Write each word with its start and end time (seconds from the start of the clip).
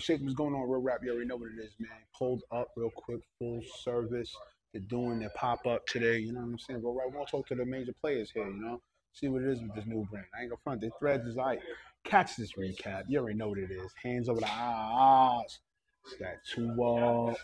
Shake, 0.00 0.20
what's 0.22 0.34
going 0.34 0.54
on? 0.54 0.70
Real 0.70 0.80
rap, 0.80 1.00
you 1.02 1.10
already 1.10 1.26
know 1.26 1.34
what 1.34 1.48
it 1.50 1.60
is, 1.60 1.72
man. 1.80 1.90
Pulled 2.16 2.42
up 2.52 2.68
real 2.76 2.90
quick, 2.94 3.18
full 3.36 3.60
service. 3.82 4.32
They're 4.72 4.80
doing 4.82 5.18
their 5.18 5.30
pop 5.30 5.66
up 5.66 5.84
today. 5.88 6.18
You 6.18 6.32
know 6.32 6.40
what 6.40 6.46
I'm 6.46 6.58
saying? 6.60 6.82
Real 6.84 6.94
rap. 6.94 7.08
We 7.10 7.16
want 7.16 7.26
to 7.26 7.30
talk 7.32 7.48
to 7.48 7.56
the 7.56 7.64
major 7.64 7.92
players 8.00 8.30
here. 8.30 8.46
You 8.46 8.60
know, 8.60 8.80
see 9.12 9.26
what 9.26 9.42
it 9.42 9.48
is 9.48 9.60
with 9.60 9.74
this 9.74 9.86
new 9.86 10.06
brand. 10.08 10.26
I 10.38 10.42
ain't 10.42 10.50
gonna 10.50 10.60
front. 10.62 10.82
The 10.82 10.92
threads 11.00 11.26
is 11.26 11.34
like, 11.34 11.60
catch 12.04 12.36
this 12.36 12.52
recap. 12.52 13.06
You 13.08 13.18
already 13.18 13.36
know 13.38 13.48
what 13.48 13.58
it 13.58 13.72
is. 13.72 13.90
Hands 14.00 14.28
over 14.28 14.38
the 14.38 14.48
eyes. 14.48 15.58
It's 16.06 16.16
that 16.20 16.44
two 16.46 16.80
uh. 16.80 17.34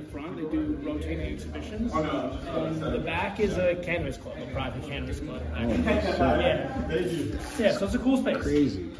The 0.00 0.10
front, 0.10 0.36
they 0.36 0.42
do 0.42 0.78
rotating 0.82 1.20
exhibitions. 1.20 1.92
Oh, 1.94 2.38
and 2.46 2.82
um, 2.82 2.92
the 2.92 2.98
back 2.98 3.40
is 3.40 3.56
a 3.56 3.76
cannabis 3.76 4.16
club, 4.16 4.36
a 4.40 4.46
private 4.52 4.82
cannabis 4.88 5.20
club. 5.20 5.42
Oh, 5.52 5.58
actually. 5.58 5.84
yeah. 6.44 6.76
Yeah, 7.58 7.76
so 7.76 7.86
it's 7.86 7.94
a 7.94 7.98
cool 7.98 8.16
space. 8.16 8.36
Crazy. 8.38 8.90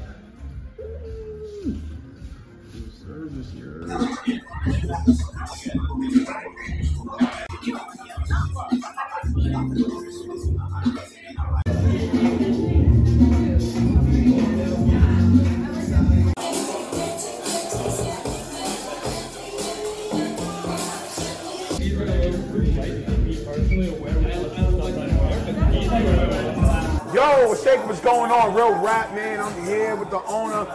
Shake, 27.56 27.84
what's 27.87 28.01
going 28.01 28.31
on? 28.31 28.55
Real 28.55 28.73
rap, 28.81 29.12
man. 29.15 29.41
I'm 29.41 29.65
here 29.65 29.97
with 29.97 30.11
the 30.11 30.23
owner, 30.25 30.67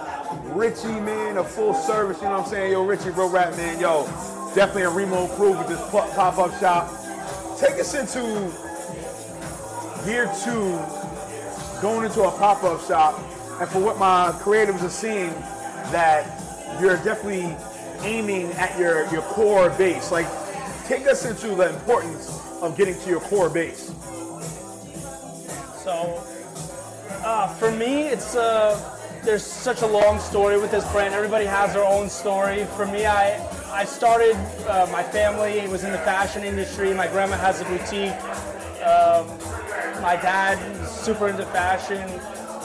Richie, 0.53 0.99
man, 0.99 1.37
a 1.37 1.43
full 1.43 1.73
service. 1.73 2.17
You 2.17 2.25
know 2.25 2.31
what 2.31 2.43
I'm 2.43 2.49
saying? 2.49 2.71
Yo, 2.73 2.85
Richie, 2.85 3.11
real 3.11 3.29
rap, 3.29 3.55
man. 3.55 3.79
Yo, 3.79 4.05
definitely 4.53 4.83
a 4.83 4.89
Reemo 4.89 5.31
approved 5.31 5.59
with 5.59 5.67
this 5.69 5.79
pop 5.89 6.37
up 6.37 6.59
shop. 6.59 6.89
Take 7.59 7.79
us 7.79 7.93
into 7.95 8.21
year 10.05 10.29
two, 10.43 10.77
going 11.81 12.05
into 12.05 12.23
a 12.23 12.31
pop 12.31 12.63
up 12.63 12.85
shop. 12.85 13.19
And 13.61 13.69
for 13.69 13.79
what 13.79 13.97
my 13.97 14.31
creatives 14.41 14.83
are 14.83 14.89
seeing, 14.89 15.31
that 15.91 16.81
you're 16.81 16.97
definitely 16.97 17.55
aiming 18.01 18.51
at 18.53 18.77
your, 18.77 19.09
your 19.13 19.21
core 19.21 19.69
base. 19.71 20.11
Like, 20.11 20.27
take 20.85 21.07
us 21.07 21.25
into 21.25 21.55
the 21.55 21.69
importance 21.73 22.41
of 22.61 22.75
getting 22.77 22.99
to 22.99 23.09
your 23.09 23.21
core 23.21 23.49
base. 23.49 23.93
So, 25.83 26.21
uh, 27.25 27.47
for 27.47 27.71
me, 27.71 28.03
it's 28.07 28.35
uh, 28.35 28.79
there's 29.23 29.43
such 29.45 29.81
a 29.81 29.87
long 29.87 30.19
story 30.19 30.59
with 30.59 30.71
this 30.71 30.89
brand. 30.91 31.13
Everybody 31.13 31.45
has 31.45 31.73
their 31.73 31.85
own 31.85 32.09
story. 32.09 32.65
For 32.77 32.85
me, 32.85 33.05
I 33.05 33.37
I 33.71 33.83
started 33.85 34.35
uh, 34.67 34.87
my 34.91 35.03
family 35.03 35.67
was 35.67 35.83
in 35.83 35.91
the 35.91 35.97
fashion 35.99 36.43
industry. 36.43 36.93
My 36.93 37.07
grandma 37.07 37.37
has 37.37 37.61
a 37.61 37.65
boutique. 37.65 38.13
Um, 38.85 39.27
my 40.01 40.15
dad 40.15 40.59
is 40.81 40.89
super 40.91 41.27
into 41.27 41.45
fashion. 41.47 42.07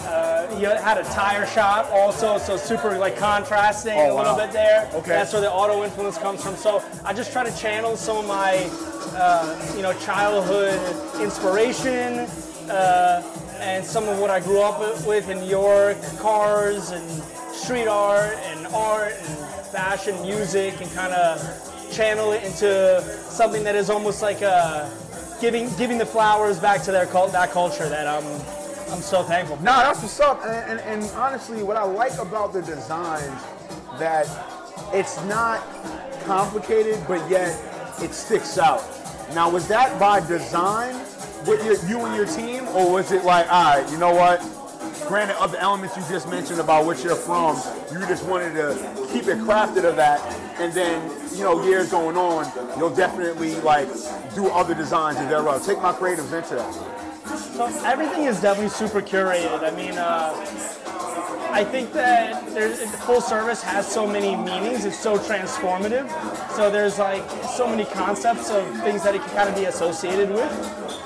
Uh, 0.07 0.57
he 0.57 0.65
had 0.65 0.99
a 0.99 1.05
tire 1.05 1.47
shop 1.47 1.89
also, 1.93 2.37
so 2.37 2.57
super 2.57 2.99
like 2.99 3.17
contrasting 3.17 3.95
Oh, 3.97 4.15
a 4.15 4.17
little 4.17 4.33
wow. 4.33 4.37
bit 4.37 4.53
there. 4.53 4.91
Okay. 4.95 5.09
That's 5.11 5.33
where 5.33 5.41
the 5.41 5.51
auto 5.51 5.85
influence 5.85 6.19
comes 6.19 6.43
from. 6.43 6.57
So 6.57 6.83
I 7.05 7.15
just 7.15 7.33
try 7.33 7.45
to 7.45 7.57
channel 7.57 7.97
some 7.97 8.17
of 8.19 8.27
my, 8.27 8.69
uh, 9.17 9.75
you 9.77 9.83
know, 9.83 9.93
childhood 10.01 10.81
inspiration 11.23 12.27
uh, 12.71 13.23
and 13.61 13.85
some 13.85 14.09
of 14.09 14.19
what 14.19 14.31
I 14.31 14.41
grew 14.41 14.61
up 14.61 14.81
with 15.07 15.29
in 15.29 15.41
New 15.41 15.51
York, 15.51 15.97
cars 16.19 16.91
and 16.91 17.23
street 17.53 17.89
art 17.89 18.37
and 18.45 18.67
art 18.69 19.13
and 19.13 19.39
fashion, 19.67 20.21
music, 20.23 20.81
and 20.81 20.91
kind 20.93 21.13
of 21.13 21.93
channel 21.93 22.33
it 22.33 22.43
into 22.45 23.03
something 23.29 23.63
that 23.65 23.75
is 23.75 23.91
almost 23.91 24.23
like 24.23 24.41
a 24.43 24.91
giving 25.41 25.69
giving 25.77 25.99
the 25.99 26.07
flowers 26.07 26.59
back 26.59 26.83
to 26.83 26.93
their 26.93 27.07
cult, 27.07 27.33
that 27.33 27.51
culture 27.51 27.89
that 27.89 28.07
I'm 28.07 28.25
I'm 28.93 29.03
so 29.03 29.23
thankful 29.23 29.57
for. 29.57 29.63
No, 29.63 29.77
that's 29.77 30.01
what's 30.03 30.19
up. 30.21 30.45
And, 30.45 30.81
and, 30.81 31.03
and 31.03 31.11
honestly, 31.13 31.63
what 31.63 31.77
I 31.77 31.85
like 31.85 32.19
about 32.19 32.53
the 32.53 32.63
designs 32.63 33.43
that 33.99 34.27
it's 34.93 35.23
not 35.25 35.63
complicated, 36.25 36.99
but 37.07 37.29
yet 37.31 37.57
it 38.01 38.13
sticks 38.13 38.59
out. 38.59 38.83
Now, 39.35 39.49
was 39.49 39.69
that 39.69 40.01
by 40.01 40.27
design 40.27 40.95
with 41.47 41.65
your, 41.65 41.75
you 41.89 42.05
and 42.05 42.15
your 42.15 42.27
team, 42.27 42.67
or 42.69 42.93
was 42.93 43.13
it 43.13 43.25
like, 43.25 43.51
all 43.51 43.77
right, 43.77 43.91
you 43.91 43.99
know 43.99 44.15
what? 44.15 44.41
Granted, 45.09 45.37
of 45.43 45.51
the 45.53 45.61
elements 45.61 45.97
you 45.97 46.03
just 46.09 46.29
mentioned 46.29 46.61
about 46.61 46.85
what 46.85 47.03
you're 47.03 47.17
from, 47.17 47.57
you 47.93 47.99
just 48.07 48.25
wanted 48.27 48.55
to 48.55 48.75
keep 49.13 49.27
it 49.27 49.39
crafted 49.39 49.85
of 49.85 49.97
that, 49.97 50.21
and 50.61 50.73
then 50.73 51.11
you 51.35 51.43
know, 51.43 51.65
years 51.65 51.91
going 51.91 52.17
on, 52.17 52.47
you'll 52.79 52.95
definitely 52.95 53.55
like 53.57 53.89
do 54.35 54.49
other 54.49 54.75
designs 54.75 55.19
and 55.19 55.31
thereof. 55.31 55.65
Take 55.65 55.81
my 55.83 55.93
creatives 55.93 56.33
into 56.33 56.55
that. 56.55 56.75
So 57.55 57.67
everything 57.85 58.25
is 58.25 58.41
definitely 58.41 58.71
super 58.71 59.01
curated. 59.01 59.63
I 59.63 59.75
mean, 59.75 59.97
uh, 59.97 60.33
I 61.53 61.65
think 61.65 61.93
that 61.93 62.45
full 63.07 63.21
service 63.21 63.63
has 63.63 63.87
so 63.87 64.07
many 64.07 64.37
meanings. 64.37 64.85
It's 64.85 64.99
so 64.99 65.19
transformative. 65.19 66.09
So 66.55 66.71
there's 66.71 66.99
like 66.99 67.29
so 67.57 67.67
many 67.67 67.85
concepts 67.85 68.51
of 68.51 68.65
things 68.83 69.03
that 69.03 69.15
it 69.15 69.23
can 69.23 69.31
kind 69.31 69.49
of 69.49 69.55
be 69.55 69.65
associated 69.65 70.31
with, 70.31 70.51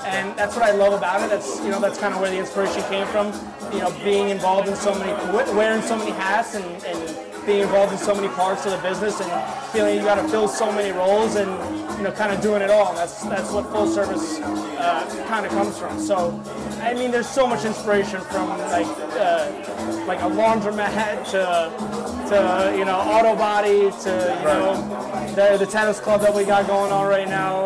and 0.05 0.37
that's 0.37 0.55
what 0.55 0.63
I 0.63 0.71
love 0.71 0.93
about 0.93 1.23
it. 1.23 1.29
That's 1.29 1.59
you 1.61 1.69
know 1.69 1.79
that's 1.79 1.97
kind 1.97 2.13
of 2.13 2.21
where 2.21 2.29
the 2.29 2.37
inspiration 2.37 2.83
came 2.83 3.07
from. 3.07 3.33
You 3.73 3.79
know, 3.79 3.91
being 4.03 4.29
involved 4.29 4.67
in 4.67 4.75
so 4.75 4.93
many, 4.93 5.11
wearing 5.55 5.81
so 5.81 5.97
many 5.97 6.11
hats, 6.11 6.55
and, 6.55 6.65
and 6.85 7.24
being 7.45 7.61
involved 7.61 7.91
in 7.91 7.97
so 7.97 8.15
many 8.15 8.27
parts 8.29 8.65
of 8.65 8.71
the 8.71 8.77
business, 8.87 9.21
and 9.21 9.71
feeling 9.71 9.95
you 9.97 10.01
got 10.01 10.15
to 10.15 10.27
fill 10.27 10.47
so 10.47 10.71
many 10.71 10.91
roles, 10.91 11.35
and 11.35 11.49
you 11.97 12.03
know, 12.03 12.11
kind 12.11 12.31
of 12.31 12.41
doing 12.41 12.61
it 12.61 12.69
all. 12.69 12.93
That's 12.93 13.23
that's 13.23 13.51
what 13.51 13.65
full 13.71 13.87
service 13.87 14.39
uh, 14.41 15.25
kind 15.27 15.45
of 15.45 15.51
comes 15.51 15.77
from. 15.77 15.99
So, 15.99 16.41
I 16.81 16.93
mean, 16.93 17.11
there's 17.11 17.29
so 17.29 17.47
much 17.47 17.65
inspiration 17.65 18.21
from 18.21 18.49
like 18.49 18.87
uh, 18.87 20.05
like 20.07 20.19
a 20.19 20.29
laundromat 20.29 21.29
to 21.31 22.05
to 22.29 22.77
you 22.77 22.85
know 22.85 22.97
auto 22.97 23.35
body 23.35 23.91
to 24.03 24.37
you 24.39 24.45
know 24.45 25.35
the, 25.35 25.57
the 25.57 25.69
tennis 25.69 25.99
club 25.99 26.21
that 26.21 26.33
we 26.33 26.43
got 26.43 26.67
going 26.67 26.91
on 26.91 27.07
right 27.07 27.27
now. 27.27 27.65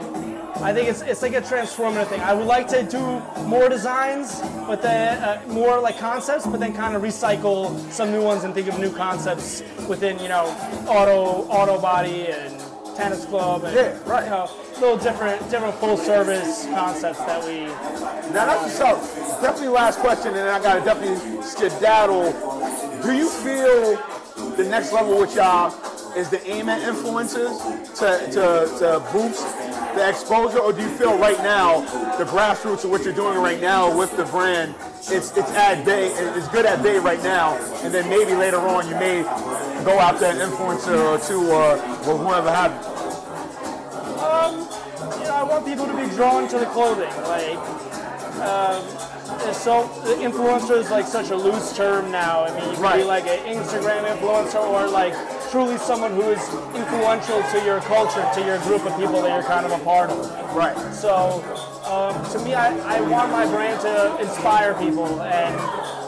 Um, 0.00 0.25
I 0.62 0.72
think 0.72 0.88
it's, 0.88 1.02
it's 1.02 1.22
like 1.22 1.34
a 1.34 1.40
transformative 1.42 2.06
thing. 2.08 2.20
I 2.20 2.32
would 2.32 2.46
like 2.46 2.66
to 2.68 2.82
do 2.82 3.20
more 3.44 3.68
designs, 3.68 4.40
but 4.66 4.82
then 4.82 5.22
uh, 5.22 5.42
more 5.48 5.78
like 5.80 5.98
concepts, 5.98 6.46
but 6.46 6.60
then 6.60 6.74
kind 6.74 6.96
of 6.96 7.02
recycle 7.02 7.78
some 7.90 8.10
new 8.10 8.22
ones 8.22 8.44
and 8.44 8.54
think 8.54 8.68
of 8.68 8.78
new 8.78 8.90
concepts 8.90 9.62
within 9.88 10.18
you 10.18 10.28
know 10.28 10.46
auto 10.88 11.46
auto 11.48 11.80
body 11.80 12.28
and 12.28 12.58
tennis 12.96 13.26
club 13.26 13.64
and 13.64 13.74
Yeah, 13.76 13.98
right. 14.06 14.24
you 14.24 14.30
know 14.30 14.50
little 14.80 14.96
different 14.96 15.40
different 15.50 15.74
full 15.76 15.96
service 15.96 16.66
concepts 16.66 17.18
that 17.20 17.44
we 17.44 17.66
Now 18.32 18.46
that's 18.46 18.80
up. 18.80 19.00
Definitely 19.40 19.68
last 19.68 19.98
question, 20.00 20.28
and 20.28 20.36
then 20.36 20.48
I 20.48 20.62
gotta 20.62 20.84
definitely 20.84 21.42
skedaddle. 21.42 22.32
Do 23.02 23.12
you 23.12 23.28
feel 23.28 23.96
the 24.56 24.64
next 24.64 24.92
level 24.92 25.18
with 25.18 25.34
y'all 25.34 25.72
is 26.16 26.30
the 26.30 26.44
aim 26.48 26.68
at 26.70 26.80
influencers 26.80 27.60
to, 27.98 28.26
to, 28.32 28.78
to 28.78 29.12
boost 29.12 29.44
the 29.96 30.08
exposure, 30.08 30.58
or 30.58 30.72
do 30.72 30.82
you 30.82 30.90
feel 30.90 31.18
right 31.18 31.38
now 31.38 31.80
the 32.18 32.24
grassroots 32.24 32.84
of 32.84 32.90
what 32.90 33.02
you're 33.02 33.14
doing 33.14 33.38
right 33.38 33.60
now 33.60 33.96
with 33.96 34.14
the 34.16 34.24
brand, 34.26 34.74
it's 35.08 35.34
it's 35.36 35.50
at 35.52 35.84
bay, 35.84 36.08
it's 36.12 36.48
good 36.48 36.66
at 36.66 36.82
bay 36.82 36.98
right 36.98 37.22
now, 37.22 37.56
and 37.82 37.92
then 37.92 38.08
maybe 38.08 38.34
later 38.34 38.58
on 38.58 38.86
you 38.88 38.94
may 38.96 39.22
go 39.84 39.98
after 39.98 40.26
an 40.26 40.36
influencer 40.36 40.98
or 40.98 41.18
two 41.18 41.50
or, 41.50 41.72
or 42.06 42.18
whoever 42.18 42.50
have 42.50 42.72
you. 42.72 42.96
you 45.20 45.24
know, 45.24 45.34
I 45.34 45.42
want 45.42 45.64
people 45.64 45.86
to 45.86 45.96
be 45.96 46.14
drawn 46.14 46.46
to 46.48 46.58
the 46.58 46.66
clothing. 46.66 47.10
Like, 47.24 47.56
um, 48.44 49.05
so 49.52 49.88
influencer 50.20 50.76
is 50.76 50.90
like 50.90 51.06
such 51.06 51.30
a 51.30 51.36
loose 51.36 51.76
term 51.76 52.10
now. 52.10 52.44
I 52.44 52.54
mean, 52.54 52.70
you 52.70 52.76
can 52.76 52.98
be 52.98 53.04
like 53.04 53.26
an 53.26 53.38
Instagram 53.46 54.04
influencer 54.06 54.62
or 54.62 54.88
like 54.88 55.14
truly 55.50 55.78
someone 55.78 56.12
who 56.12 56.22
is 56.22 56.42
influential 56.74 57.42
to 57.42 57.64
your 57.64 57.80
culture, 57.80 58.28
to 58.34 58.44
your 58.44 58.58
group 58.60 58.84
of 58.86 58.96
people 58.98 59.22
that 59.22 59.32
you're 59.32 59.48
kind 59.48 59.66
of 59.66 59.72
a 59.72 59.82
part 59.84 60.10
of. 60.10 60.54
Right. 60.54 60.76
So, 60.94 61.42
um, 61.84 62.14
to 62.32 62.38
me, 62.44 62.54
I, 62.54 62.76
I 62.98 63.00
want 63.00 63.30
my 63.32 63.46
brand 63.46 63.80
to 63.82 64.18
inspire 64.20 64.74
people, 64.74 65.20
and 65.22 65.54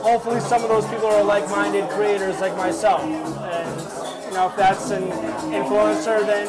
hopefully, 0.03 0.41
some 0.41 0.62
of 0.62 0.69
those 0.69 0.87
people 0.87 1.06
are 1.06 1.23
like-minded 1.23 1.88
creators 1.91 2.41
like 2.41 2.56
myself. 2.56 3.03
And 3.03 4.26
you 4.26 4.35
know, 4.35 4.49
if 4.49 4.56
that's 4.56 4.91
an 4.91 5.05
influencer, 5.50 6.25
then 6.26 6.47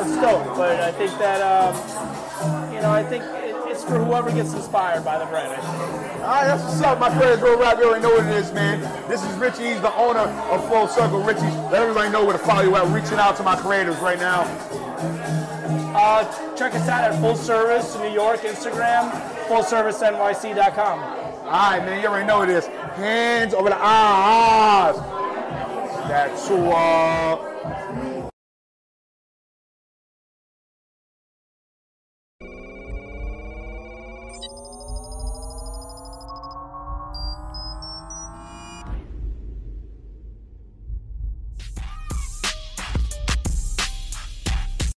it's 0.00 0.16
dope. 0.20 0.56
But 0.56 0.80
I 0.80 0.92
think 0.92 1.12
that 1.18 1.40
um, 1.42 2.72
you 2.72 2.80
know, 2.80 2.90
I 2.90 3.02
think 3.04 3.24
it's 3.82 3.90
for 3.90 3.98
whoever 3.98 4.30
gets 4.30 4.54
inspired 4.54 5.04
by 5.04 5.18
the 5.18 5.26
brand. 5.26 5.52
I 5.52 5.56
think. 5.56 6.22
right, 6.22 6.44
that's 6.46 6.62
what's 6.62 6.80
up, 6.82 7.00
my 7.00 7.10
friends. 7.16 7.42
Real 7.42 7.58
rap, 7.58 7.78
you 7.78 7.84
already 7.84 8.02
know 8.02 8.10
what 8.10 8.26
it 8.26 8.32
is, 8.32 8.52
man. 8.52 8.80
This 9.08 9.24
is 9.24 9.36
Richie. 9.36 9.72
He's 9.72 9.80
the 9.80 9.94
owner 9.96 10.20
of 10.20 10.66
Full 10.68 10.86
Circle. 10.88 11.22
Richie, 11.22 11.40
let 11.40 11.82
everybody 11.82 12.10
know 12.10 12.24
where 12.24 12.32
to 12.32 12.38
follow 12.38 12.62
you 12.62 12.76
at. 12.76 12.86
Reaching 12.88 13.18
out 13.18 13.36
to 13.36 13.42
my 13.42 13.56
creators 13.56 13.98
right 13.98 14.18
now. 14.18 14.42
Uh, 15.94 16.24
check 16.54 16.74
us 16.74 16.88
out 16.88 17.10
at 17.10 17.20
Full 17.20 17.36
Service 17.36 17.96
New 17.96 18.10
York 18.10 18.40
Instagram, 18.40 19.10
fullservicenyc.com. 19.48 20.98
All 21.00 21.50
right, 21.50 21.80
man. 21.80 22.00
You 22.00 22.08
already 22.08 22.26
know 22.26 22.38
what 22.38 22.50
it 22.50 22.56
is. 22.56 22.66
Hands 22.66 23.52
over 23.52 23.68
the 23.68 23.78
eyes. 23.78 24.96
That's 26.08 26.48
who. 26.48 26.70
Uh, 26.70 27.51